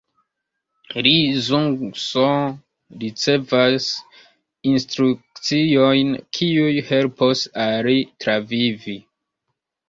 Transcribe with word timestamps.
Lee 1.07 1.29
Jung-soo 1.47 2.41
ricevas 3.03 3.89
instrukciojn 4.71 6.09
kiuj 6.39 6.73
helpos 6.89 7.45
al 7.67 7.87
li 7.91 7.99
travivi. 8.25 8.99